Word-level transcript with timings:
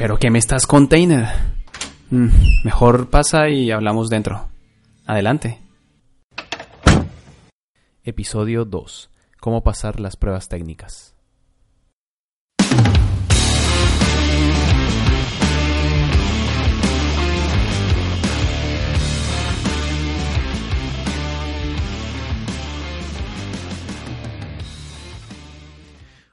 ¿Pero 0.00 0.16
qué 0.16 0.30
me 0.30 0.38
estás 0.38 0.66
container? 0.66 1.26
Mm, 2.08 2.30
mejor 2.64 3.10
pasa 3.10 3.50
y 3.50 3.70
hablamos 3.70 4.08
dentro. 4.08 4.48
Adelante. 5.04 5.60
Episodio 8.02 8.64
2. 8.64 9.10
Cómo 9.40 9.62
pasar 9.62 10.00
las 10.00 10.16
pruebas 10.16 10.48
técnicas. 10.48 11.14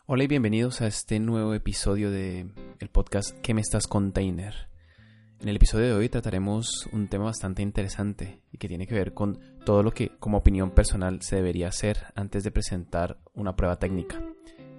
Hola 0.05 0.23
y 0.23 0.27
bienvenidos 0.27 0.79
a 0.79 0.87
este 0.87 1.19
nuevo 1.19 1.53
episodio 1.53 2.09
de 2.11 2.47
el 2.79 2.89
podcast 2.89 3.31
¿Qué 3.41 3.53
me 3.53 3.61
estás 3.61 3.87
container? 3.87 4.69
En 5.39 5.49
el 5.49 5.55
episodio 5.55 5.85
de 5.85 5.93
hoy 5.93 6.09
trataremos 6.09 6.87
un 6.91 7.07
tema 7.07 7.25
bastante 7.25 7.61
interesante 7.61 8.41
y 8.51 8.57
que 8.57 8.67
tiene 8.67 8.87
que 8.87 8.95
ver 8.95 9.13
con 9.13 9.39
todo 9.65 9.83
lo 9.83 9.91
que 9.91 10.09
como 10.19 10.37
opinión 10.37 10.71
personal 10.71 11.21
se 11.21 11.37
debería 11.37 11.67
hacer 11.67 11.97
antes 12.15 12.43
de 12.43 12.51
presentar 12.51 13.19
una 13.33 13.55
prueba 13.55 13.77
técnica, 13.77 14.21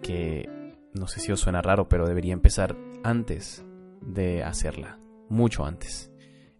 que 0.02 0.48
no 0.94 1.06
sé 1.06 1.20
si 1.20 1.32
os 1.32 1.40
suena 1.40 1.62
raro, 1.62 1.88
pero 1.88 2.06
debería 2.06 2.32
empezar 2.32 2.76
antes 3.04 3.64
de 4.00 4.42
hacerla, 4.42 4.98
mucho 5.28 5.64
antes. 5.64 6.10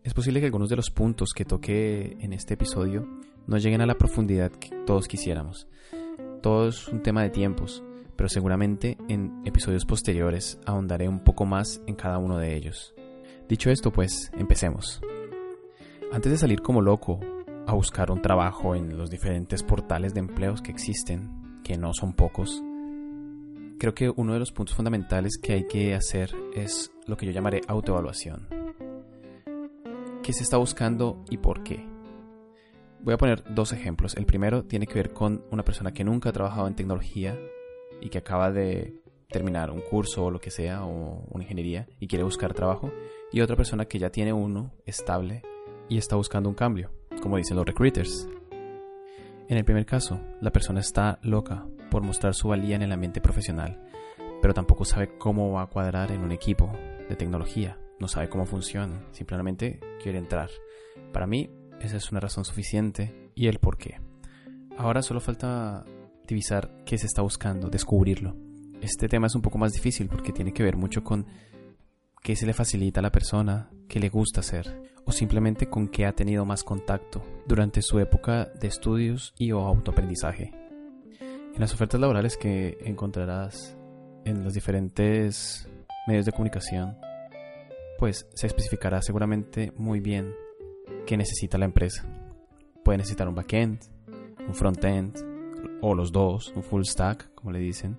Es 0.05 0.15
posible 0.15 0.41
que 0.41 0.47
algunos 0.47 0.69
de 0.69 0.77
los 0.77 0.91
puntos 0.91 1.31
que 1.35 1.45
toque 1.45 2.17
en 2.21 2.33
este 2.33 2.55
episodio 2.55 3.07
no 3.47 3.59
lleguen 3.59 3.81
a 3.81 3.87
la 3.87 3.99
profundidad 3.99 4.53
que 4.53 4.71
todos 4.87 5.09
quisiéramos. 5.09 5.69
Todo 6.43 6.69
es 6.69 6.89
un 6.89 7.03
tema 7.03 7.23
de 7.23 7.31
tiempos 7.31 7.83
pero 8.19 8.29
seguramente 8.29 8.99
en 9.09 9.43
episodios 9.45 9.85
posteriores 9.85 10.59
ahondaré 10.67 11.09
un 11.09 11.21
poco 11.21 11.47
más 11.47 11.81
en 11.87 11.95
cada 11.95 12.19
uno 12.19 12.37
de 12.37 12.57
ellos. 12.57 12.93
Dicho 13.49 13.71
esto, 13.71 13.93
pues, 13.93 14.33
empecemos. 14.37 15.01
Antes 16.11 16.33
de 16.33 16.39
salir 16.39 16.61
como 16.61 16.83
loco 16.83 17.21
a 17.69 17.75
buscar 17.75 18.11
un 18.11 18.21
trabajo 18.21 18.75
en 18.75 18.99
los 18.99 19.09
diferentes 19.09 19.63
portales 19.63 20.15
de 20.15 20.21
empleos 20.21 20.63
que 20.63 20.73
existen, 20.73 21.61
que 21.63 21.79
no 21.79 21.95
son 21.95 22.13
pocos, 22.13 22.61
creo 23.79 23.95
que 23.95 24.11
uno 24.11 24.33
de 24.33 24.41
los 24.41 24.51
puntos 24.51 24.75
fundamentales 24.75 25.39
que 25.41 25.53
hay 25.53 25.69
que 25.69 25.95
hacer 25.95 26.35
es 26.57 26.91
lo 27.07 27.17
que 27.17 27.25
yo 27.25 27.31
llamaré 27.31 27.61
autoevaluación. 27.69 28.49
¿Qué 30.25 30.33
se 30.33 30.43
está 30.43 30.57
buscando 30.57 31.25
y 31.31 31.37
por 31.37 31.63
qué? 31.63 31.87
Voy 33.01 33.15
a 33.15 33.19
poner 33.19 33.45
dos 33.55 33.73
ejemplos. 33.73 34.17
El 34.17 34.27
primero 34.27 34.65
tiene 34.65 34.89
que 34.89 34.95
ver 34.95 35.13
con 35.13 35.45
una 35.53 35.65
persona 35.65 35.93
que 35.93 36.03
nunca 36.03 36.31
ha 36.31 36.33
trabajado 36.33 36.67
en 36.67 36.75
tecnología 36.75 37.39
y 38.01 38.09
que 38.09 38.19
acaba 38.19 38.51
de 38.51 38.95
terminar 39.29 39.71
un 39.71 39.81
curso 39.81 40.25
o 40.25 40.31
lo 40.31 40.41
que 40.41 40.51
sea 40.51 40.85
o 40.85 41.25
una 41.31 41.45
ingeniería 41.45 41.87
y 42.01 42.07
quiere 42.07 42.25
buscar 42.25 42.55
trabajo 42.55 42.91
y 43.31 43.41
otra 43.41 43.57
persona 43.57 43.85
que 43.85 43.99
ya 43.99 44.11
tiene 44.11 44.33
uno 44.33 44.73
estable 44.87 45.43
y 45.89 45.99
está 45.99 46.17
buscando 46.17 46.49
un 46.49 46.55
cambio, 46.55 46.91
como 47.23 47.37
dicen 47.37 47.57
los 47.57 47.67
recruiters. 47.67 48.29
En 49.49 49.57
el 49.57 49.65
primer 49.65 49.87
caso, 49.87 50.21
la 50.41 50.51
persona 50.51 50.81
está 50.81 51.19
loca 51.23 51.67
por 51.91 52.03
mostrar 52.03 52.35
su 52.35 52.49
valía 52.49 52.77
en 52.77 52.83
el 52.83 52.93
ambiente 52.93 53.21
profesional, 53.21 53.83
pero 54.43 54.55
tampoco 54.55 54.85
sabe 54.85 55.17
cómo 55.19 55.53
va 55.53 55.63
a 55.63 55.67
cuadrar 55.67 56.13
en 56.13 56.23
un 56.23 56.33
equipo 56.33 56.71
de 57.09 57.17
tecnología, 57.17 57.79
no 57.99 58.09
sabe 58.09 58.29
cómo 58.29 58.45
funciona, 58.45 59.07
simplemente 59.13 59.81
quiere 60.03 60.19
entrar. 60.19 60.51
Para 61.13 61.27
mí, 61.27 61.51
esa 61.81 61.97
es 61.97 62.11
una 62.11 62.21
razón 62.21 62.45
suficiente 62.45 63.31
y 63.35 63.47
el 63.47 63.59
por 63.59 63.79
qué. 63.79 64.01
Ahora 64.77 65.03
solo 65.03 65.21
falta 65.21 65.85
divisar 66.29 66.71
qué 66.85 66.99
se 66.99 67.07
está 67.07 67.23
buscando, 67.23 67.69
descubrirlo. 67.69 68.37
Este 68.81 69.09
tema 69.09 69.27
es 69.27 69.35
un 69.35 69.43
poco 69.43 69.59
más 69.59 69.73
difícil 69.73 70.09
porque 70.09 70.33
tiene 70.33 70.53
que 70.53 70.63
ver 70.63 70.77
mucho 70.77 71.03
con 71.03 71.27
qué 72.23 72.37
se 72.37 72.47
le 72.47 72.53
facilita 72.53 73.01
a 73.01 73.03
la 73.03 73.11
persona, 73.11 73.71
qué 73.89 73.99
le 73.99 74.09
gusta 74.09 74.41
hacer, 74.41 74.83
o 75.05 75.13
simplemente 75.13 75.69
con 75.69 75.89
qué 75.89 76.07
ha 76.07 76.13
tenido 76.13 76.45
más 76.45 76.63
contacto 76.63 77.25
durante 77.47 77.83
su 77.83 77.99
época 77.99 78.47
de 78.61 78.69
estudios 78.69 79.35
y 79.39 79.53
o 79.53 79.61
autoaprendizaje. 79.61 80.53
En 81.21 81.61
las 81.61 81.73
ofertas 81.75 82.01
laborales 82.01 82.37
que 82.37 82.79
encontrarás 82.85 83.77
en 84.25 84.45
los 84.45 84.55
diferentes 84.55 85.69
medios 86.07 86.27
de 86.27 86.33
comunicación, 86.33 86.97
pues 87.99 88.29
se 88.35 88.47
especificará 88.47 89.03
seguramente 89.03 89.73
muy 89.77 89.99
bien 89.99 90.33
qué 91.07 91.17
necesita 91.17 91.59
la 91.59 91.65
empresa. 91.65 92.07
Puede 92.85 92.99
necesitar 92.99 93.29
un 93.29 93.35
backend, 93.35 93.81
un 94.47 94.55
frontend, 94.55 95.28
o 95.81 95.95
los 95.95 96.13
dos, 96.13 96.53
un 96.55 96.63
full 96.63 96.83
stack, 96.85 97.35
como 97.35 97.53
le 97.53 97.61
dicen, 97.61 97.99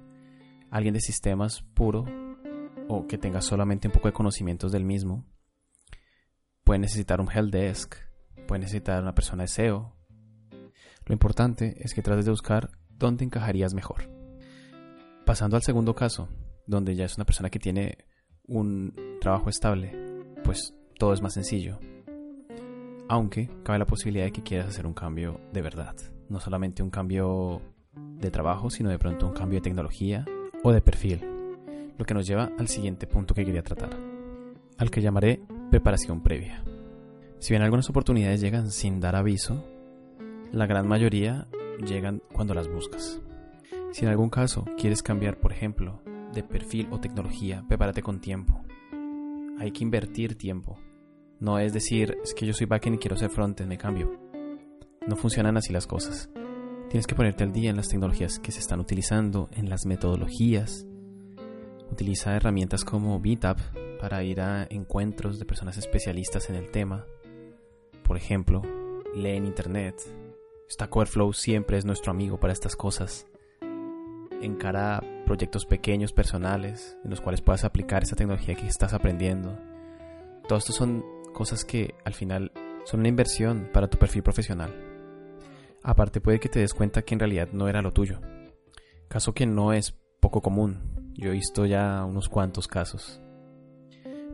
alguien 0.70 0.94
de 0.94 1.02
sistemas 1.02 1.62
puro 1.74 2.06
o 2.88 3.08
que 3.08 3.18
tenga 3.18 3.42
solamente 3.42 3.88
un 3.88 3.94
poco 3.94 4.08
de 4.08 4.14
conocimientos 4.14 4.72
del 4.72 4.84
mismo. 4.84 5.26
Puede 6.64 6.80
necesitar 6.80 7.22
un 7.22 7.30
help 7.32 7.52
desk, 7.52 7.96
puede 8.48 8.62
necesitar 8.62 9.02
una 9.02 9.16
persona 9.16 9.44
de 9.44 9.48
SEO. 9.48 9.96
Lo 11.06 11.14
importante 11.14 11.76
es 11.80 11.94
que 11.94 12.02
trates 12.02 12.26
de 12.26 12.32
buscar 12.32 12.72
dónde 12.90 13.26
encajarías 13.26 13.74
mejor. 13.74 14.10
Pasando 15.26 15.56
al 15.56 15.64
segundo 15.64 15.96
caso, 15.96 16.30
donde 16.68 16.96
ya 16.96 17.06
es 17.06 17.18
una 17.18 17.26
persona 17.26 17.50
que 17.50 17.60
tiene 17.60 17.98
un 18.48 18.94
trabajo 19.22 19.50
estable, 19.50 19.92
pues 20.44 20.74
todo 20.98 21.14
es 21.14 21.22
más 21.22 21.34
sencillo. 21.34 21.80
Aunque 23.10 23.50
cabe 23.64 23.80
la 23.80 23.86
posibilidad 23.86 24.26
de 24.26 24.32
que 24.32 24.44
quieras 24.44 24.70
hacer 24.70 24.88
un 24.88 24.94
cambio 24.94 25.42
de 25.52 25.62
verdad 25.62 25.96
no 26.30 26.40
solamente 26.40 26.84
un 26.84 26.92
cambio 26.92 27.62
de 27.94 28.32
trabajo, 28.32 28.70
sino 28.70 28.90
de 28.90 29.00
pronto 29.00 29.28
un 29.28 29.34
cambio 29.34 29.58
de 29.58 29.64
tecnología 29.64 30.26
o 30.64 30.72
de 30.72 30.82
perfil. 30.82 31.22
Lo 31.98 32.06
que 32.06 32.14
nos 32.14 32.26
lleva 32.26 32.52
al 32.58 32.68
siguiente 32.68 33.08
punto 33.08 33.34
que 33.34 33.44
quería 33.44 33.64
tratar, 33.64 33.90
al 34.78 34.92
que 34.92 35.02
llamaré 35.02 35.42
preparación 35.70 36.22
previa. 36.22 36.64
Si 37.40 37.54
bien 37.54 37.64
algunas 37.64 37.90
oportunidades 37.90 38.42
llegan 38.42 38.72
sin 38.72 39.00
dar 39.00 39.16
aviso, 39.16 39.64
la 40.52 40.66
gran 40.66 40.88
mayoría 40.88 41.48
llegan 41.86 42.22
cuando 42.32 42.54
las 42.54 42.68
buscas. 42.68 43.20
Si 43.92 44.06
en 44.06 44.12
algún 44.12 44.30
caso 44.30 44.66
quieres 44.78 45.02
cambiar, 45.02 45.40
por 45.40 45.52
ejemplo, 45.52 46.02
de 46.34 46.44
perfil 46.44 46.88
o 46.92 47.00
tecnología, 47.00 47.64
prepárate 47.68 48.02
con 48.02 48.22
tiempo. 48.22 48.62
Hay 49.58 49.72
que 49.72 49.84
invertir 49.84 50.38
tiempo. 50.38 50.78
No 51.40 51.58
es 51.58 51.74
decir, 51.74 52.18
es 52.24 52.34
que 52.34 52.46
yo 52.46 52.54
soy 52.54 52.66
backend 52.66 52.96
y 52.96 53.00
quiero 53.00 53.16
ser 53.16 53.30
frontend, 53.30 53.70
me 53.70 53.78
cambio. 53.78 54.20
No 55.08 55.16
funcionan 55.16 55.56
así 55.56 55.72
las 55.72 55.88
cosas. 55.88 56.30
Tienes 56.90 57.08
que 57.08 57.16
ponerte 57.16 57.44
al 57.44 57.54
día 57.54 57.70
en 57.70 57.78
las 57.78 57.88
tecnologías 57.88 58.40
que 58.40 58.52
se 58.52 58.60
están 58.60 58.80
utilizando, 58.80 59.50
en 59.54 59.70
las 59.70 59.86
metodologías. 59.86 60.86
Utiliza 61.92 62.36
herramientas 62.36 62.84
como 62.84 63.20
Meetup 63.20 63.58
para 64.00 64.24
ir 64.24 64.42
a 64.42 64.68
encuentros 64.70 65.40
de 65.40 65.46
personas 65.46 65.78
especialistas 65.78 66.50
en 66.50 66.56
el 66.56 66.72
tema. 66.72 67.06
Por 68.04 68.18
ejemplo, 68.18 68.62
lee 69.16 69.38
en 69.38 69.46
internet. 69.46 69.96
Stack 70.70 70.96
Overflow 70.96 71.32
siempre 71.34 71.78
es 71.78 71.86
nuestro 71.86 72.12
amigo 72.12 72.40
para 72.40 72.54
estas 72.54 72.76
cosas. 72.76 73.28
Encara 74.42 75.02
proyectos 75.26 75.66
pequeños, 75.66 76.12
personales, 76.12 76.98
en 77.04 77.12
los 77.12 77.22
cuales 77.22 77.42
puedas 77.42 77.64
aplicar 77.64 78.04
esa 78.04 78.16
tecnología 78.16 78.56
que 78.56 78.68
estás 78.68 78.94
aprendiendo. 78.94 79.58
Todo 80.48 80.58
esto 80.58 80.74
son 80.74 81.04
cosas 81.34 81.66
que 81.66 81.96
al 82.06 82.14
final 82.14 82.52
son 82.86 83.02
una 83.02 83.10
inversión 83.10 83.70
para 83.74 83.90
tu 83.90 83.98
perfil 83.98 84.24
profesional. 84.24 84.74
Aparte 85.84 86.22
puede 86.22 86.40
que 86.40 86.50
te 86.50 86.60
des 86.60 86.74
cuenta 86.74 87.02
que 87.02 87.14
en 87.14 87.20
realidad 87.20 87.50
no 87.52 87.68
era 87.68 87.82
lo 87.82 87.92
tuyo. 87.92 88.20
Caso 89.08 89.34
que 89.34 89.46
no 89.46 89.74
es 89.74 89.96
poco 90.20 90.42
común. 90.42 91.14
Yo 91.14 91.30
he 91.30 91.34
visto 91.34 91.66
ya 91.66 92.04
unos 92.06 92.30
cuantos 92.30 92.68
casos. 92.68 93.22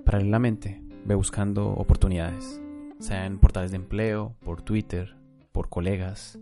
Paralelamente, 0.03 0.81
ve 1.05 1.15
buscando 1.15 1.69
oportunidades, 1.69 2.61
sea 2.99 3.25
en 3.25 3.39
portales 3.39 3.71
de 3.71 3.77
empleo, 3.77 4.35
por 4.43 4.61
Twitter, 4.61 5.15
por 5.51 5.69
colegas. 5.69 6.39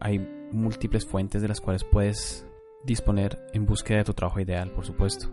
Hay 0.00 0.18
múltiples 0.52 1.06
fuentes 1.06 1.42
de 1.42 1.48
las 1.48 1.60
cuales 1.60 1.84
puedes 1.84 2.46
disponer 2.84 3.44
en 3.52 3.66
búsqueda 3.66 3.98
de 3.98 4.04
tu 4.04 4.14
trabajo 4.14 4.40
ideal, 4.40 4.70
por 4.70 4.86
supuesto. 4.86 5.28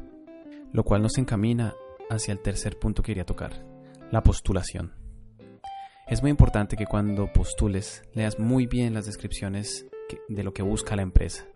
Lo 0.71 0.83
cual 0.83 1.03
nos 1.03 1.17
encamina 1.17 1.75
hacia 2.09 2.31
el 2.31 2.39
tercer 2.39 2.79
punto 2.79 3.01
que 3.01 3.07
quería 3.11 3.25
tocar, 3.25 3.63
la 4.13 4.21
postulación. 4.21 4.94
Es 6.07 6.21
muy 6.21 6.30
importante 6.30 6.77
que 6.77 6.86
cuando 6.86 7.33
postules 7.33 8.04
leas 8.13 8.38
muy 8.38 8.68
bien 8.68 8.94
las 8.94 9.07
descripciones 9.07 9.88
de 10.30 10.44
lo 10.44 10.54
que 10.54 10.62
busca 10.62 10.95
la 10.95 11.01
empresa. 11.01 11.48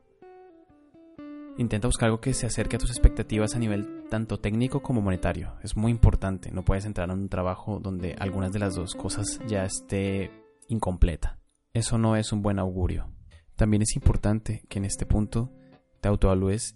Intenta 1.60 1.88
buscar 1.88 2.08
algo 2.08 2.20
que 2.20 2.34
se 2.34 2.48
acerque 2.48 2.78
a 2.78 2.80
tus 2.80 2.90
expectativas 2.90 3.54
a 3.54 3.60
nivel 3.60 4.06
tanto 4.10 4.40
técnico 4.40 4.82
como 4.82 5.02
monetario. 5.02 5.54
Es 5.62 5.78
muy 5.78 5.92
importante. 5.92 6.50
No 6.50 6.66
puedes 6.66 6.86
entrar 6.86 7.12
en 7.12 7.20
un 7.20 7.30
trabajo 7.30 7.80
donde 7.80 8.16
algunas 8.18 8.52
de 8.52 8.60
las 8.60 8.74
dos 8.74 8.96
cosas 8.96 9.40
ya 9.48 9.64
esté 9.64 10.32
incompleta. 10.68 11.38
Eso 11.74 12.00
no 12.00 12.16
es 12.16 12.32
un 12.32 12.42
buen 12.42 12.58
augurio. 12.58 13.14
También 13.56 13.84
es 13.84 13.96
importante 13.96 14.64
que 14.68 14.80
en 14.80 14.86
este 14.86 15.06
punto 15.06 15.52
te 16.02 16.10
autoevalúes 16.10 16.76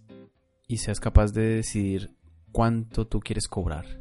y 0.67 0.77
seas 0.77 0.99
capaz 0.99 1.31
de 1.31 1.55
decidir 1.55 2.11
cuánto 2.51 3.07
tú 3.07 3.19
quieres 3.19 3.47
cobrar. 3.47 3.99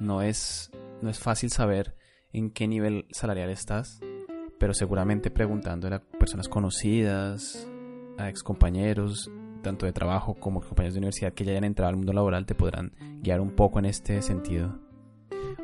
No 0.00 0.22
es, 0.22 0.70
no 1.02 1.10
es 1.10 1.18
fácil 1.18 1.50
saber 1.50 1.94
en 2.32 2.50
qué 2.50 2.68
nivel 2.68 3.06
salarial 3.10 3.50
estás, 3.50 4.00
pero 4.58 4.74
seguramente 4.74 5.30
preguntando 5.30 5.88
a 5.88 6.00
personas 6.00 6.48
conocidas, 6.48 7.68
a 8.18 8.28
excompañeros, 8.28 9.30
tanto 9.62 9.86
de 9.86 9.92
trabajo 9.92 10.34
como 10.34 10.60
compañeros 10.60 10.94
de 10.94 10.98
universidad 10.98 11.32
que 11.32 11.44
ya 11.44 11.52
hayan 11.52 11.64
entrado 11.64 11.90
al 11.90 11.96
mundo 11.96 12.12
laboral, 12.12 12.46
te 12.46 12.54
podrán 12.54 12.92
guiar 13.22 13.40
un 13.40 13.50
poco 13.50 13.78
en 13.78 13.86
este 13.86 14.22
sentido. 14.22 14.78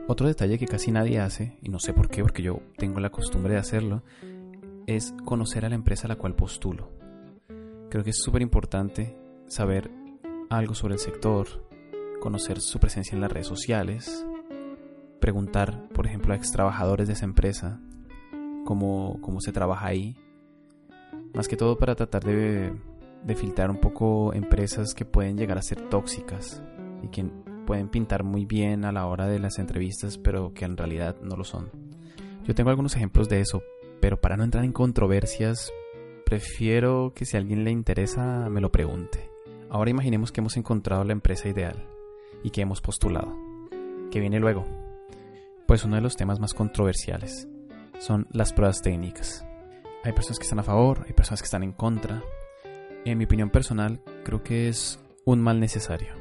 Otro 0.07 0.27
detalle 0.27 0.59
que 0.59 0.67
casi 0.67 0.93
nadie 0.93 1.19
hace, 1.19 1.59
y 1.63 1.71
no 1.71 1.79
sé 1.79 1.93
por 1.93 2.09
qué, 2.09 2.23
porque 2.23 2.43
yo 2.43 2.61
tengo 2.77 3.01
la 3.01 3.11
costumbre 3.11 3.55
de 3.55 3.59
hacerlo, 3.59 4.03
es 4.87 5.15
conocer 5.25 5.65
a 5.65 5.69
la 5.69 5.75
empresa 5.75 6.07
a 6.07 6.09
la 6.09 6.17
cual 6.17 6.35
postulo. 6.35 6.93
Creo 7.91 8.05
que 8.05 8.11
es 8.11 8.19
súper 8.19 8.43
importante 8.43 9.17
saber 9.47 9.91
algo 10.51 10.75
sobre 10.75 10.95
el 10.95 11.01
sector, 11.01 11.47
conocer 12.21 12.61
su 12.61 12.79
presencia 12.79 13.15
en 13.15 13.21
las 13.21 13.33
redes 13.33 13.47
sociales, 13.47 14.27
preguntar, 15.25 15.89
por 15.95 16.07
ejemplo, 16.07 16.35
a 16.35 16.37
ex 16.37 16.53
trabajadores 16.53 17.07
de 17.07 17.15
esa 17.15 17.25
empresa 17.25 17.81
cómo, 18.67 19.17
cómo 19.23 19.41
se 19.41 19.53
trabaja 19.53 19.87
ahí. 19.87 20.19
Más 21.33 21.49
que 21.49 21.57
todo 21.57 21.79
para 21.79 21.95
tratar 21.95 22.23
de, 22.25 22.75
de 23.25 23.35
filtrar 23.35 23.71
un 23.71 23.79
poco 23.79 24.35
empresas 24.35 24.93
que 24.93 25.07
pueden 25.07 25.39
llegar 25.39 25.57
a 25.57 25.63
ser 25.63 25.89
tóxicas 25.89 26.63
y 27.03 27.09
que 27.09 27.25
pueden 27.65 27.89
pintar 27.89 28.23
muy 28.23 28.45
bien 28.45 28.85
a 28.85 28.93
la 28.93 29.07
hora 29.07 29.27
de 29.27 29.39
las 29.39 29.59
entrevistas, 29.59 30.19
pero 30.19 30.53
que 30.53 30.67
en 30.67 30.77
realidad 30.77 31.17
no 31.23 31.37
lo 31.37 31.45
son. 31.45 31.71
Yo 32.45 32.55
tengo 32.55 32.69
algunos 32.69 32.95
ejemplos 32.95 33.31
de 33.31 33.41
eso, 33.41 33.63
pero 34.03 34.21
para 34.21 34.37
no 34.37 34.45
entrar 34.45 34.63
en 34.63 34.73
controversias, 34.73 35.73
prefiero 36.27 37.15
que 37.15 37.25
si 37.25 37.39
a 37.39 37.41
alguien 37.41 37.65
le 37.65 37.71
interesa 37.71 38.51
me 38.51 38.61
lo 38.61 38.71
pregunte. 38.71 39.31
Ahora 39.71 39.91
imaginemos 39.91 40.33
que 40.33 40.43
hemos 40.43 40.59
encontrado 40.59 41.03
la 41.03 41.15
empresa 41.15 41.49
ideal 41.49 41.89
y 42.43 42.51
que 42.51 42.61
hemos 42.61 42.83
postulado. 42.83 43.35
¿Qué 44.11 44.21
viene 44.21 44.39
luego? 44.39 44.84
Pues 45.67 45.85
uno 45.85 45.97
de 45.97 46.03
los 46.03 46.17
temas 46.17 46.41
más 46.41 46.53
controversiales 46.53 47.49
son 47.99 48.27
las 48.31 48.53
pruebas 48.53 48.83
técnicas. 48.83 49.47
Hay 50.03 50.13
personas 50.13 50.39
que 50.39 50.45
están 50.45 50.59
a 50.59 50.65
favor, 50.65 51.05
hay 51.07 51.15
personas 51.15 51.41
que 51.41 51.47
están 51.47 51.63
en 51.63 51.73
contra. 51.73 52.23
En 53.07 53.17
mi 53.17 53.25
opinión 53.25 53.49
personal, 53.49 54.01
creo 54.25 54.43
que 54.43 54.69
es 54.69 55.01
un 55.25 55.41
mal 55.41 55.61
necesario. 55.61 56.15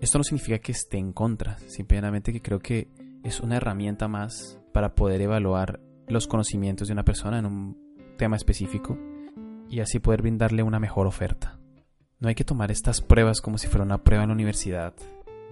Esto 0.00 0.18
no 0.18 0.24
significa 0.24 0.58
que 0.58 0.72
esté 0.72 0.98
en 0.98 1.12
contra, 1.12 1.58
simplemente 1.68 2.32
que 2.32 2.42
creo 2.42 2.58
que 2.58 2.88
es 3.22 3.40
una 3.40 3.56
herramienta 3.56 4.08
más 4.08 4.58
para 4.72 4.94
poder 4.94 5.22
evaluar 5.22 5.80
los 6.08 6.26
conocimientos 6.26 6.88
de 6.88 6.92
una 6.92 7.04
persona 7.04 7.38
en 7.38 7.46
un 7.46 8.14
tema 8.18 8.36
específico 8.36 8.98
y 9.68 9.80
así 9.80 9.98
poder 10.00 10.22
brindarle 10.22 10.62
una 10.62 10.80
mejor 10.80 11.06
oferta. 11.06 11.58
No 12.18 12.28
hay 12.28 12.34
que 12.34 12.44
tomar 12.44 12.70
estas 12.70 13.00
pruebas 13.00 13.40
como 13.40 13.58
si 13.58 13.68
fuera 13.68 13.84
una 13.84 14.02
prueba 14.02 14.24
en 14.24 14.30
la 14.30 14.34
universidad, 14.34 14.94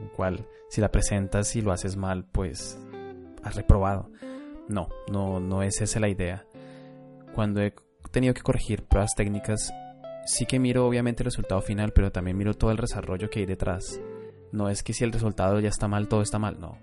en 0.00 0.08
cual 0.08 0.46
si 0.68 0.80
la 0.80 0.90
presentas 0.90 1.54
y 1.56 1.60
lo 1.60 1.72
haces 1.72 1.96
mal, 1.96 2.24
pues 2.24 2.78
has 3.42 3.54
reprobado. 3.56 4.10
No, 4.68 4.88
no, 5.10 5.40
no 5.40 5.62
es 5.62 5.80
esa 5.80 6.00
la 6.00 6.08
idea. 6.08 6.46
Cuando 7.34 7.60
he 7.60 7.74
tenido 8.10 8.34
que 8.34 8.42
corregir 8.42 8.84
pruebas 8.84 9.14
técnicas, 9.14 9.72
sí 10.26 10.46
que 10.46 10.58
miro 10.58 10.86
obviamente 10.86 11.22
el 11.22 11.26
resultado 11.26 11.60
final, 11.60 11.92
pero 11.92 12.12
también 12.12 12.36
miro 12.36 12.54
todo 12.54 12.70
el 12.70 12.76
desarrollo 12.76 13.28
que 13.30 13.40
hay 13.40 13.46
detrás. 13.46 14.00
No 14.52 14.68
es 14.68 14.82
que 14.82 14.92
si 14.92 15.04
el 15.04 15.12
resultado 15.12 15.60
ya 15.60 15.68
está 15.68 15.88
mal, 15.88 16.08
todo 16.08 16.22
está 16.22 16.38
mal, 16.38 16.58
no. 16.60 16.78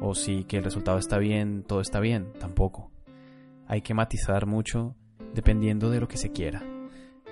O 0.00 0.14
si 0.14 0.44
que 0.44 0.58
el 0.58 0.64
resultado 0.64 0.98
está 0.98 1.18
bien, 1.18 1.64
todo 1.64 1.80
está 1.80 2.00
bien, 2.00 2.32
tampoco. 2.38 2.92
Hay 3.66 3.82
que 3.82 3.94
matizar 3.94 4.46
mucho 4.46 4.96
dependiendo 5.32 5.90
de 5.90 6.00
lo 6.00 6.08
que 6.08 6.18
se 6.18 6.32
quiera. 6.32 6.62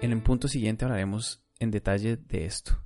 En 0.00 0.12
el 0.12 0.23
punto 0.23 0.49
siguiente 0.49 0.85
hablaremos 0.85 1.44
en 1.58 1.70
detalle 1.70 2.17
de 2.17 2.47
esto. 2.47 2.82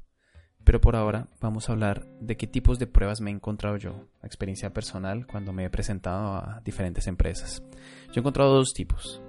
Pero 0.64 0.80
por 0.80 0.96
ahora 0.96 1.28
vamos 1.40 1.68
a 1.68 1.72
hablar 1.72 2.06
de 2.20 2.36
qué 2.36 2.46
tipos 2.46 2.78
de 2.78 2.86
pruebas 2.86 3.20
me 3.20 3.30
he 3.30 3.34
encontrado 3.34 3.76
yo, 3.76 4.08
experiencia 4.22 4.72
personal, 4.72 5.26
cuando 5.26 5.52
me 5.52 5.66
he 5.66 5.70
presentado 5.70 6.34
a 6.34 6.62
diferentes 6.64 7.06
empresas. 7.06 7.62
Yo 8.08 8.14
he 8.16 8.20
encontrado 8.20 8.54
dos 8.54 8.72
tipos. 8.72 9.22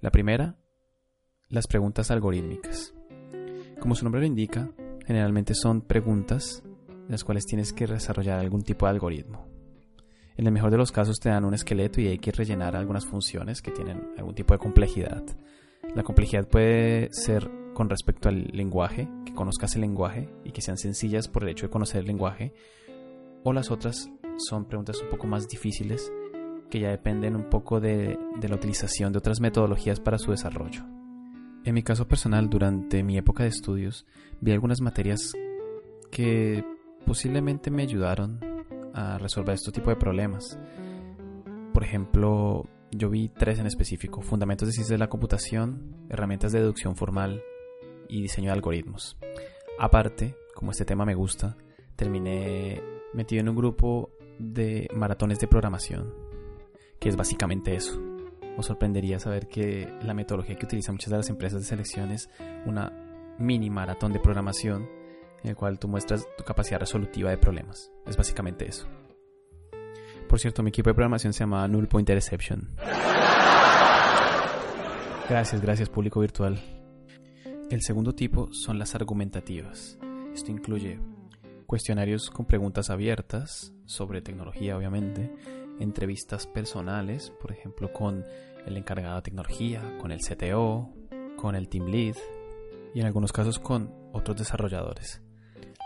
La 0.00 0.10
primera, 0.10 0.56
las 1.48 1.66
preguntas 1.66 2.10
algorítmicas. 2.10 2.94
Como 3.80 3.94
su 3.94 4.04
nombre 4.04 4.20
lo 4.20 4.26
indica, 4.26 4.70
generalmente 5.06 5.54
son 5.54 5.80
preguntas 5.80 6.62
en 6.88 7.10
las 7.10 7.24
cuales 7.24 7.46
tienes 7.46 7.72
que 7.72 7.86
desarrollar 7.86 8.38
algún 8.38 8.62
tipo 8.62 8.84
de 8.84 8.90
algoritmo. 8.90 9.48
En 10.36 10.46
el 10.46 10.52
mejor 10.52 10.70
de 10.70 10.76
los 10.76 10.92
casos 10.92 11.18
te 11.18 11.30
dan 11.30 11.44
un 11.44 11.54
esqueleto 11.54 12.00
y 12.00 12.08
hay 12.08 12.18
que 12.18 12.30
rellenar 12.30 12.76
algunas 12.76 13.06
funciones 13.06 13.62
que 13.62 13.72
tienen 13.72 14.12
algún 14.18 14.34
tipo 14.34 14.52
de 14.52 14.58
complejidad. 14.58 15.24
La 15.94 16.02
complejidad 16.02 16.46
puede 16.46 17.08
ser 17.12 17.50
con 17.78 17.88
respecto 17.88 18.28
al 18.28 18.48
lenguaje, 18.52 19.08
que 19.24 19.32
conozcas 19.32 19.76
el 19.76 19.82
lenguaje 19.82 20.28
y 20.42 20.50
que 20.50 20.62
sean 20.62 20.78
sencillas 20.78 21.28
por 21.28 21.44
el 21.44 21.50
hecho 21.50 21.66
de 21.66 21.70
conocer 21.70 22.00
el 22.00 22.08
lenguaje, 22.08 22.52
o 23.44 23.52
las 23.52 23.70
otras 23.70 24.10
son 24.36 24.64
preguntas 24.64 25.00
un 25.00 25.08
poco 25.08 25.28
más 25.28 25.46
difíciles 25.46 26.12
que 26.70 26.80
ya 26.80 26.90
dependen 26.90 27.36
un 27.36 27.48
poco 27.48 27.78
de, 27.78 28.18
la 28.42 28.56
utilización 28.56 29.12
de 29.12 29.18
otras 29.18 29.40
metodologías 29.40 30.00
para 30.00 30.18
su 30.18 30.32
desarrollo. 30.32 30.82
En 31.62 31.72
mi 31.72 31.84
caso 31.84 32.08
personal, 32.08 32.50
durante 32.50 33.04
mi 33.04 33.16
época 33.16 33.44
de 33.44 33.50
estudios, 33.50 34.06
vi 34.40 34.50
algunas 34.50 34.80
materias 34.80 35.32
que 36.10 36.64
posiblemente 37.06 37.70
me 37.70 37.84
ayudaron 37.84 38.40
a 38.92 39.18
resolver 39.18 39.54
este 39.54 39.70
tipo 39.70 39.90
de 39.90 39.96
problemas. 39.96 40.58
Por 41.72 41.84
ejemplo, 41.84 42.66
yo 42.90 43.08
vi 43.08 43.28
tres 43.28 43.60
en 43.60 43.68
específico, 43.68 44.20
fundamentos 44.20 44.66
de 44.66 44.72
ciencias 44.72 44.98
de 44.98 44.98
la 44.98 45.08
computación, 45.08 46.08
herramientas 46.08 46.50
de 46.50 46.58
deducción 46.58 46.96
formal 46.96 47.40
y 48.08 48.22
diseño 48.22 48.46
de 48.48 48.54
algoritmos. 48.54 49.16
Aparte, 49.78 50.34
como 50.54 50.72
este 50.72 50.84
tema 50.84 51.04
me 51.04 51.14
gusta, 51.14 51.56
terminé 51.96 52.82
metido 53.12 53.40
en 53.40 53.48
un 53.48 53.56
grupo 53.56 54.10
de 54.38 54.88
maratones 54.94 55.38
de 55.38 55.48
programación, 55.48 56.14
que 56.98 57.08
es 57.08 57.16
básicamente 57.16 57.74
eso. 57.74 58.00
Os 58.56 58.66
sorprendería 58.66 59.20
saber 59.20 59.48
que 59.48 59.88
la 60.02 60.14
metodología 60.14 60.56
que 60.56 60.66
utilizan 60.66 60.96
muchas 60.96 61.10
de 61.10 61.16
las 61.16 61.30
empresas 61.30 61.60
de 61.60 61.66
selección 61.66 62.10
es 62.10 62.28
una 62.66 62.92
mini 63.38 63.70
maratón 63.70 64.12
de 64.12 64.18
programación 64.18 64.88
en 65.44 65.50
el 65.50 65.56
cual 65.56 65.78
tú 65.78 65.86
muestras 65.86 66.26
tu 66.36 66.44
capacidad 66.44 66.80
resolutiva 66.80 67.30
de 67.30 67.38
problemas. 67.38 67.92
Es 68.06 68.16
básicamente 68.16 68.66
eso. 68.68 68.88
Por 70.28 70.40
cierto, 70.40 70.62
mi 70.62 70.70
equipo 70.70 70.90
de 70.90 70.94
programación 70.94 71.32
se 71.32 71.40
llama 71.40 71.66
Null 71.68 71.88
Point 71.88 72.08
Interception. 72.08 72.74
Gracias, 75.28 75.60
gracias 75.60 75.88
público 75.88 76.20
virtual. 76.20 76.77
El 77.70 77.82
segundo 77.82 78.14
tipo 78.14 78.50
son 78.50 78.78
las 78.78 78.94
argumentativas. 78.94 79.98
Esto 80.32 80.50
incluye 80.50 80.98
cuestionarios 81.66 82.30
con 82.30 82.46
preguntas 82.46 82.88
abiertas 82.88 83.74
sobre 83.84 84.22
tecnología, 84.22 84.74
obviamente, 84.74 85.30
entrevistas 85.78 86.46
personales, 86.46 87.30
por 87.38 87.52
ejemplo, 87.52 87.92
con 87.92 88.24
el 88.64 88.78
encargado 88.78 89.16
de 89.16 89.22
tecnología, 89.22 89.98
con 90.00 90.12
el 90.12 90.20
CTO, 90.20 90.88
con 91.36 91.54
el 91.54 91.68
team 91.68 91.88
lead 91.88 92.16
y 92.94 93.00
en 93.00 93.06
algunos 93.06 93.32
casos 93.32 93.58
con 93.58 93.92
otros 94.14 94.38
desarrolladores. 94.38 95.20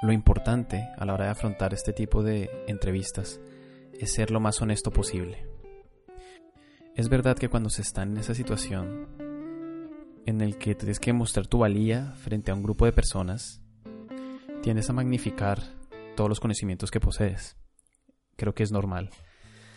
Lo 0.02 0.12
importante 0.12 0.88
a 0.96 1.04
la 1.04 1.14
hora 1.14 1.24
de 1.24 1.30
afrontar 1.32 1.74
este 1.74 1.92
tipo 1.92 2.22
de 2.22 2.48
entrevistas 2.68 3.40
es 3.92 4.12
ser 4.12 4.30
lo 4.30 4.38
más 4.38 4.62
honesto 4.62 4.92
posible. 4.92 5.48
Es 6.94 7.08
verdad 7.08 7.36
que 7.36 7.48
cuando 7.48 7.70
se 7.70 7.82
está 7.82 8.04
en 8.04 8.18
esa 8.18 8.36
situación 8.36 9.31
en 10.26 10.40
el 10.40 10.56
que 10.56 10.74
tienes 10.74 11.00
que 11.00 11.12
mostrar 11.12 11.46
tu 11.46 11.58
valía 11.58 12.12
frente 12.16 12.50
a 12.50 12.54
un 12.54 12.62
grupo 12.62 12.84
de 12.84 12.92
personas, 12.92 13.60
tiendes 14.62 14.88
a 14.88 14.92
magnificar 14.92 15.60
todos 16.16 16.28
los 16.28 16.40
conocimientos 16.40 16.90
que 16.90 17.00
posees. 17.00 17.56
Creo 18.36 18.54
que 18.54 18.62
es 18.62 18.72
normal. 18.72 19.10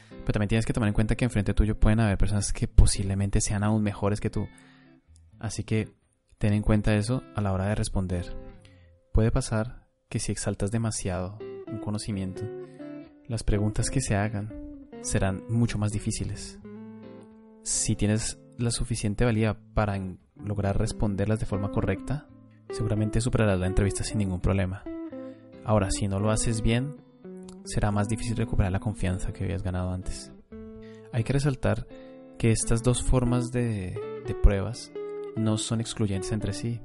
Pero 0.09 0.33
también 0.33 0.49
tienes 0.49 0.65
que 0.65 0.73
tomar 0.73 0.87
en 0.87 0.93
cuenta 0.93 1.15
que 1.15 1.25
enfrente 1.25 1.53
tuyo 1.53 1.79
pueden 1.79 1.99
haber 1.99 2.17
personas 2.17 2.53
que 2.53 2.67
posiblemente 2.67 3.41
sean 3.41 3.63
aún 3.63 3.83
mejores 3.83 4.19
que 4.19 4.29
tú. 4.29 4.47
Así 5.39 5.63
que 5.63 5.89
ten 6.37 6.53
en 6.53 6.61
cuenta 6.61 6.95
eso 6.95 7.23
a 7.35 7.41
la 7.41 7.51
hora 7.51 7.65
de 7.65 7.75
responder. 7.75 8.35
Puede 9.11 9.31
pasar 9.31 9.87
que 10.09 10.19
si 10.19 10.31
exaltas 10.31 10.71
demasiado 10.71 11.39
un 11.67 11.79
conocimiento, 11.79 12.43
las 13.27 13.43
preguntas 13.43 13.89
que 13.89 14.01
se 14.01 14.15
hagan 14.15 14.89
serán 15.01 15.43
mucho 15.49 15.77
más 15.77 15.91
difíciles. 15.91 16.59
Si 17.63 17.95
tienes 17.95 18.39
la 18.57 18.71
suficiente 18.71 19.25
valía 19.25 19.57
para 19.73 19.97
lograr 20.43 20.77
responderlas 20.77 21.39
de 21.39 21.45
forma 21.45 21.71
correcta, 21.71 22.27
seguramente 22.69 23.21
superarás 23.21 23.59
la 23.59 23.67
entrevista 23.67 24.03
sin 24.03 24.17
ningún 24.17 24.41
problema. 24.41 24.83
Ahora, 25.63 25.89
si 25.91 26.07
no 26.07 26.19
lo 26.19 26.29
haces 26.29 26.61
bien, 26.61 26.97
será 27.63 27.91
más 27.91 28.07
difícil 28.07 28.37
recuperar 28.37 28.71
la 28.71 28.79
confianza 28.79 29.33
que 29.33 29.43
habías 29.43 29.63
ganado 29.63 29.91
antes. 29.91 30.31
Hay 31.11 31.23
que 31.23 31.33
resaltar 31.33 31.87
que 32.37 32.51
estas 32.51 32.83
dos 32.83 33.01
formas 33.01 33.51
de, 33.51 33.99
pruebas 34.43 34.91
no 35.35 35.57
son 35.57 35.81
excluyentes 35.81 36.31
entre 36.31 36.53
sí. 36.53 36.81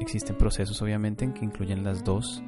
Existen 0.00 0.36
procesos 0.36 0.80
obviamente 0.82 1.24
en 1.24 1.32
que 1.32 1.44
incluyen 1.44 1.84
las 1.84 2.02
dos 2.02 2.42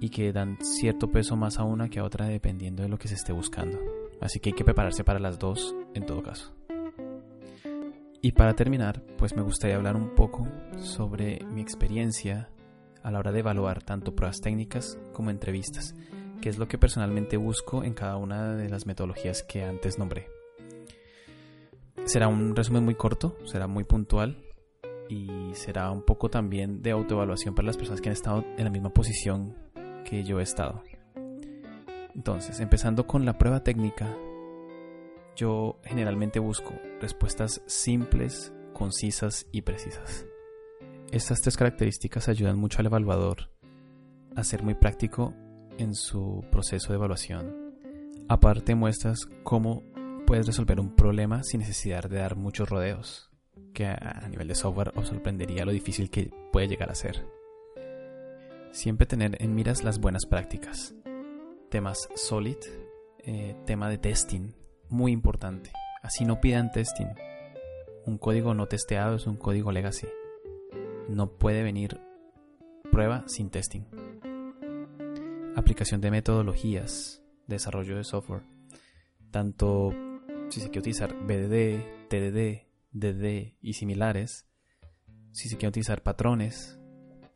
y 0.00 0.08
que 0.08 0.32
dan 0.32 0.58
cierto 0.60 1.10
peso 1.10 1.36
más 1.36 1.58
a 1.58 1.64
una 1.64 1.88
que 1.88 2.00
a 2.00 2.04
otra 2.04 2.26
dependiendo 2.26 2.82
de 2.82 2.88
lo 2.88 2.98
que 2.98 3.08
se 3.08 3.14
esté 3.14 3.32
buscando. 3.32 3.78
Así 4.20 4.40
que 4.40 4.50
hay 4.50 4.54
que 4.54 4.64
prepararse 4.64 5.04
para 5.04 5.18
las 5.18 5.38
dos 5.38 5.74
en 5.94 6.06
todo 6.06 6.22
caso. 6.22 6.59
Y 8.22 8.32
para 8.32 8.54
terminar, 8.54 9.02
pues 9.16 9.34
me 9.34 9.42
gustaría 9.42 9.76
hablar 9.76 9.96
un 9.96 10.14
poco 10.14 10.46
sobre 10.78 11.42
mi 11.46 11.62
experiencia 11.62 12.50
a 13.02 13.10
la 13.10 13.18
hora 13.18 13.32
de 13.32 13.40
evaluar 13.40 13.82
tanto 13.82 14.14
pruebas 14.14 14.40
técnicas 14.42 14.98
como 15.14 15.30
entrevistas, 15.30 15.94
que 16.42 16.50
es 16.50 16.58
lo 16.58 16.68
que 16.68 16.76
personalmente 16.76 17.38
busco 17.38 17.82
en 17.82 17.94
cada 17.94 18.16
una 18.16 18.54
de 18.54 18.68
las 18.68 18.84
metodologías 18.86 19.42
que 19.42 19.64
antes 19.64 19.98
nombré. 19.98 20.28
Será 22.04 22.28
un 22.28 22.54
resumen 22.54 22.84
muy 22.84 22.94
corto, 22.94 23.36
será 23.44 23.66
muy 23.66 23.84
puntual. 23.84 24.36
y 25.08 25.54
será 25.54 25.90
un 25.90 26.02
poco 26.02 26.30
también 26.30 26.82
de 26.82 26.92
autoevaluación 26.92 27.52
para 27.56 27.66
las 27.66 27.76
personas 27.76 28.00
que 28.00 28.10
han 28.10 28.12
estado 28.12 28.44
en 28.56 28.62
la 28.62 28.70
misma 28.70 28.90
posición 28.90 29.56
que 30.04 30.22
yo 30.22 30.38
he 30.38 30.44
estado. 30.44 30.84
Entonces, 32.14 32.60
empezando 32.60 33.08
con 33.08 33.24
la 33.24 33.36
prueba 33.36 33.64
técnica, 33.64 34.16
yo 35.40 35.80
generalmente 35.84 36.38
busco 36.38 36.74
respuestas 37.00 37.62
simples, 37.64 38.52
concisas 38.74 39.46
y 39.52 39.62
precisas. 39.62 40.26
Estas 41.12 41.40
tres 41.40 41.56
características 41.56 42.28
ayudan 42.28 42.58
mucho 42.58 42.80
al 42.80 42.86
evaluador 42.86 43.50
a 44.36 44.44
ser 44.44 44.62
muy 44.62 44.74
práctico 44.74 45.34
en 45.78 45.94
su 45.94 46.44
proceso 46.52 46.90
de 46.90 46.96
evaluación. 46.96 47.74
Aparte 48.28 48.74
muestras 48.74 49.26
cómo 49.42 49.82
puedes 50.26 50.46
resolver 50.46 50.78
un 50.78 50.94
problema 50.94 51.42
sin 51.42 51.60
necesidad 51.60 52.04
de 52.04 52.18
dar 52.18 52.36
muchos 52.36 52.68
rodeos 52.68 53.30
que 53.72 53.86
a 53.86 54.28
nivel 54.28 54.46
de 54.46 54.54
software 54.54 54.92
os 54.94 55.08
sorprendería 55.08 55.64
lo 55.64 55.72
difícil 55.72 56.10
que 56.10 56.30
puede 56.52 56.68
llegar 56.68 56.90
a 56.90 56.94
ser. 56.94 57.26
Siempre 58.72 59.06
tener 59.06 59.42
en 59.42 59.54
miras 59.54 59.84
las 59.84 60.00
buenas 60.00 60.26
prácticas. 60.26 60.94
Temas 61.70 62.08
solid, 62.14 62.58
eh, 63.24 63.56
tema 63.64 63.88
de 63.88 63.98
testing, 63.98 64.52
muy 64.90 65.12
importante. 65.12 65.72
Así 66.02 66.24
no 66.24 66.40
pidan 66.40 66.70
testing. 66.72 67.08
Un 68.06 68.18
código 68.18 68.54
no 68.54 68.66
testeado 68.66 69.16
es 69.16 69.26
un 69.26 69.36
código 69.36 69.72
legacy. 69.72 70.08
No 71.08 71.32
puede 71.38 71.62
venir 71.62 72.00
prueba 72.90 73.24
sin 73.26 73.50
testing. 73.50 73.82
Aplicación 75.56 76.00
de 76.00 76.10
metodologías, 76.10 77.22
desarrollo 77.46 77.96
de 77.96 78.04
software. 78.04 78.42
Tanto 79.30 79.92
si 80.48 80.60
se 80.60 80.66
quiere 80.66 80.80
utilizar 80.80 81.14
BDD, 81.14 82.08
TDD, 82.08 82.66
DD 82.92 83.54
y 83.60 83.74
similares, 83.74 84.46
si 85.32 85.48
se 85.48 85.56
quiere 85.56 85.68
utilizar 85.68 86.02
patrones, 86.02 86.80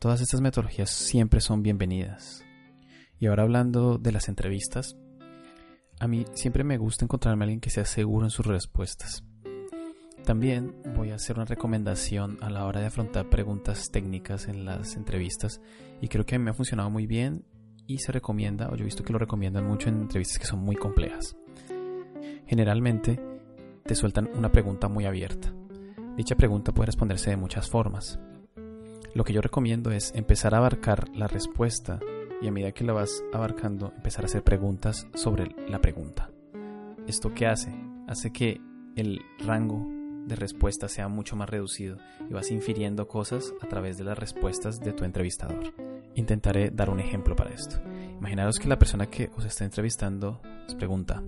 todas 0.00 0.20
estas 0.20 0.40
metodologías 0.40 0.90
siempre 0.90 1.40
son 1.40 1.62
bienvenidas. 1.62 2.44
Y 3.18 3.26
ahora 3.26 3.44
hablando 3.44 3.99
de 3.99 4.12
las 4.12 4.28
entrevistas, 4.28 4.96
a 6.00 6.08
mí 6.08 6.24
siempre 6.34 6.64
me 6.64 6.78
gusta 6.78 7.04
encontrarme 7.04 7.44
alguien 7.44 7.60
que 7.60 7.70
sea 7.70 7.84
seguro 7.84 8.26
en 8.26 8.30
sus 8.30 8.46
respuestas. 8.46 9.24
También 10.24 10.74
voy 10.96 11.10
a 11.10 11.16
hacer 11.16 11.36
una 11.36 11.44
recomendación 11.44 12.38
a 12.40 12.48
la 12.48 12.64
hora 12.64 12.80
de 12.80 12.86
afrontar 12.86 13.28
preguntas 13.28 13.90
técnicas 13.90 14.48
en 14.48 14.64
las 14.64 14.96
entrevistas 14.96 15.60
y 16.00 16.08
creo 16.08 16.24
que 16.24 16.34
a 16.34 16.38
mí 16.38 16.44
me 16.44 16.50
ha 16.50 16.54
funcionado 16.54 16.88
muy 16.88 17.06
bien 17.06 17.44
y 17.86 17.98
se 17.98 18.12
recomienda, 18.12 18.68
o 18.70 18.76
yo 18.76 18.82
he 18.82 18.86
visto 18.86 19.02
que 19.02 19.12
lo 19.12 19.18
recomiendan 19.18 19.66
mucho 19.66 19.90
en 19.90 20.00
entrevistas 20.00 20.38
que 20.38 20.46
son 20.46 20.60
muy 20.60 20.76
complejas. 20.76 21.36
Generalmente 22.46 23.20
te 23.84 23.94
sueltan 23.94 24.30
una 24.34 24.50
pregunta 24.50 24.88
muy 24.88 25.04
abierta. 25.04 25.52
Dicha 26.16 26.36
pregunta 26.36 26.72
puede 26.72 26.86
responderse 26.86 27.30
de 27.30 27.36
muchas 27.36 27.68
formas. 27.68 28.18
Lo 29.14 29.24
que 29.24 29.34
yo 29.34 29.42
recomiendo 29.42 29.90
es 29.90 30.12
empezar 30.14 30.54
a 30.54 30.58
abarcar 30.58 31.08
la 31.14 31.26
respuesta 31.26 32.00
y 32.40 32.48
a 32.48 32.52
medida 32.52 32.72
que 32.72 32.84
la 32.84 32.92
vas 32.92 33.22
abarcando 33.32 33.92
empezar 33.96 34.24
a 34.24 34.26
hacer 34.26 34.42
preguntas 34.42 35.06
sobre 35.14 35.54
la 35.68 35.80
pregunta. 35.80 36.30
¿Esto 37.06 37.34
qué 37.34 37.46
hace? 37.46 37.72
Hace 38.08 38.32
que 38.32 38.60
el 38.96 39.20
rango 39.38 39.86
de 40.26 40.36
respuesta 40.36 40.88
sea 40.88 41.08
mucho 41.08 41.36
más 41.36 41.50
reducido 41.50 41.98
y 42.28 42.32
vas 42.32 42.50
infiriendo 42.50 43.08
cosas 43.08 43.52
a 43.60 43.66
través 43.66 43.98
de 43.98 44.04
las 44.04 44.18
respuestas 44.18 44.80
de 44.80 44.92
tu 44.92 45.04
entrevistador. 45.04 45.74
Intentaré 46.14 46.70
dar 46.70 46.90
un 46.90 47.00
ejemplo 47.00 47.36
para 47.36 47.50
esto. 47.50 47.76
Imaginaros 48.18 48.58
que 48.58 48.68
la 48.68 48.78
persona 48.78 49.06
que 49.06 49.30
os 49.36 49.44
está 49.44 49.64
entrevistando 49.64 50.40
os 50.66 50.74
pregunta, 50.74 51.22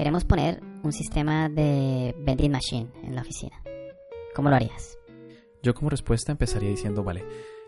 Queremos 0.00 0.24
poner 0.24 0.62
un 0.82 0.92
sistema 0.92 1.50
de 1.50 2.14
vending 2.20 2.52
machine 2.52 2.88
en 3.02 3.14
la 3.14 3.20
oficina. 3.20 3.62
¿Cómo 4.34 4.48
lo 4.48 4.56
harías? 4.56 4.98
Yo 5.62 5.74
como 5.74 5.90
respuesta 5.90 6.32
empezaría 6.32 6.70
diciendo, 6.70 7.04
vale, 7.04 7.22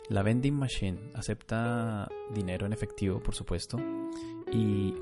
la 0.08 0.22
vending 0.22 0.54
machine 0.54 1.12
acepta 1.14 2.08
dinero 2.34 2.66
en 2.66 2.72
efectivo, 2.72 3.20
por 3.20 3.34
supuesto, 3.34 3.78
y 4.52 4.94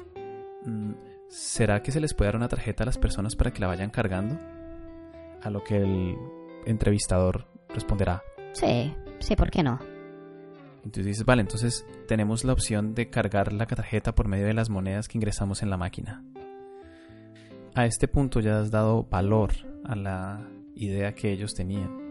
mm, 0.64 0.92
¿será 1.28 1.82
que 1.82 1.92
se 1.92 2.00
les 2.00 2.14
puede 2.14 2.28
dar 2.28 2.36
una 2.36 2.48
tarjeta 2.48 2.84
a 2.84 2.86
las 2.86 2.98
personas 2.98 3.36
para 3.36 3.52
que 3.52 3.60
la 3.60 3.66
vayan 3.66 3.90
cargando? 3.90 4.38
A 5.42 5.50
lo 5.50 5.64
que 5.64 5.76
el 5.76 6.16
entrevistador 6.66 7.46
responderá. 7.68 8.22
Sí, 8.52 8.94
sí, 9.20 9.36
¿por 9.36 9.50
qué 9.50 9.62
no? 9.62 9.78
Entonces 10.84 11.06
dices, 11.06 11.24
vale, 11.24 11.42
entonces 11.42 11.86
tenemos 12.08 12.44
la 12.44 12.52
opción 12.52 12.94
de 12.94 13.10
cargar 13.10 13.52
la 13.52 13.66
tarjeta 13.66 14.14
por 14.14 14.28
medio 14.28 14.46
de 14.46 14.54
las 14.54 14.70
monedas 14.70 15.08
que 15.08 15.18
ingresamos 15.18 15.62
en 15.62 15.70
la 15.70 15.76
máquina 15.76 16.24
a 17.74 17.86
este 17.86 18.08
punto 18.08 18.40
ya 18.40 18.60
has 18.60 18.70
dado 18.70 19.04
valor 19.04 19.52
a 19.84 19.94
la 19.94 20.48
idea 20.74 21.14
que 21.14 21.32
ellos 21.32 21.54
tenían 21.54 22.09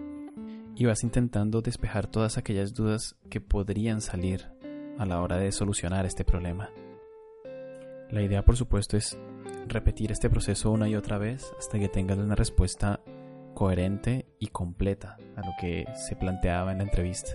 y 0.79 0.85
vas 0.85 1.03
intentando 1.03 1.61
despejar 1.61 2.07
todas 2.07 2.37
aquellas 2.37 2.73
dudas 2.73 3.17
que 3.29 3.41
podrían 3.41 3.99
salir 3.99 4.45
a 4.97 5.05
la 5.05 5.21
hora 5.21 5.35
de 5.35 5.51
solucionar 5.51 6.05
este 6.05 6.23
problema. 6.23 6.69
La 8.09 8.21
idea, 8.21 8.45
por 8.45 8.55
supuesto, 8.55 8.95
es 8.95 9.17
repetir 9.67 10.13
este 10.13 10.29
proceso 10.29 10.71
una 10.71 10.87
y 10.87 10.95
otra 10.95 11.17
vez 11.17 11.53
hasta 11.59 11.79
que 11.79 11.89
tengas 11.89 12.17
una 12.17 12.33
respuesta 12.33 13.01
coherente 13.55 14.25
y 14.39 14.47
completa 14.47 15.17
a 15.35 15.45
lo 15.45 15.51
que 15.59 15.85
se 15.95 16.15
planteaba 16.15 16.71
en 16.71 16.77
la 16.77 16.85
entrevista. 16.85 17.31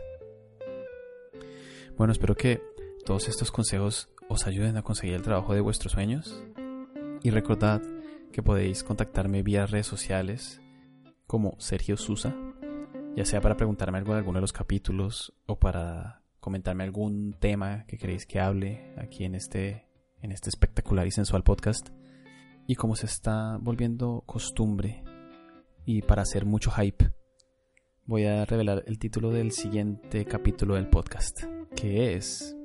Bueno, 1.98 2.14
espero 2.14 2.34
que 2.36 2.62
todos 3.04 3.28
estos 3.28 3.52
consejos 3.52 4.08
os 4.26 4.46
ayuden 4.46 4.78
a 4.78 4.82
conseguir 4.82 5.16
el 5.16 5.22
trabajo 5.22 5.52
de 5.52 5.60
vuestros 5.60 5.92
sueños 5.92 6.42
y 7.22 7.28
recordad 7.28 7.82
que 8.32 8.42
podéis 8.42 8.82
contactarme 8.82 9.42
vía 9.42 9.66
redes 9.66 9.86
sociales 9.86 10.62
como 11.26 11.56
Sergio 11.58 11.98
Susa, 11.98 12.34
ya 13.16 13.24
sea 13.24 13.40
para 13.40 13.56
preguntarme 13.56 13.98
algo 13.98 14.12
de 14.12 14.18
alguno 14.18 14.38
de 14.38 14.42
los 14.42 14.52
capítulos 14.52 15.32
o 15.46 15.58
para 15.58 16.22
comentarme 16.40 16.84
algún 16.84 17.34
tema 17.38 17.84
que 17.86 17.96
queréis 17.96 18.26
que 18.26 18.40
hable 18.40 18.92
aquí 18.98 19.24
en 19.24 19.34
este, 19.34 19.86
en 20.20 20.32
este 20.32 20.48
espectacular 20.48 21.06
y 21.06 21.10
sensual 21.10 21.44
podcast. 21.44 21.90
Y 22.66 22.74
como 22.74 22.96
se 22.96 23.06
está 23.06 23.58
volviendo 23.60 24.22
costumbre 24.26 25.04
y 25.84 26.02
para 26.02 26.22
hacer 26.22 26.44
mucho 26.44 26.70
hype, 26.72 27.12
voy 28.04 28.24
a 28.24 28.44
revelar 28.44 28.82
el 28.86 28.98
título 28.98 29.30
del 29.30 29.52
siguiente 29.52 30.24
capítulo 30.24 30.74
del 30.74 30.88
podcast, 30.88 31.44
que 31.76 32.14
es... 32.14 32.56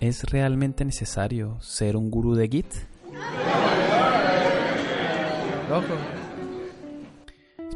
¿Es 0.00 0.22
realmente 0.24 0.84
necesario 0.84 1.58
ser 1.60 1.96
un 1.96 2.10
gurú 2.10 2.34
de 2.34 2.48
Git? 2.48 2.66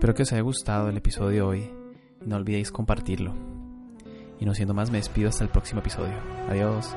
Espero 0.01 0.15
que 0.15 0.23
os 0.23 0.33
haya 0.33 0.41
gustado 0.41 0.89
el 0.89 0.97
episodio 0.97 1.29
de 1.29 1.43
hoy. 1.43 1.71
No 2.25 2.37
olvidéis 2.37 2.73
compartirlo. 2.73 3.35
Y 4.39 4.47
no 4.47 4.55
siendo 4.55 4.73
más, 4.73 4.91
me 4.91 4.97
despido 4.97 5.29
hasta 5.29 5.45
el 5.45 5.51
próximo 5.51 5.81
episodio. 5.81 6.15
Adiós. 6.49 6.97